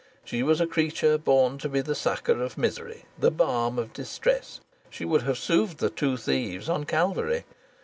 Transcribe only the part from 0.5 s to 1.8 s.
a creature born to be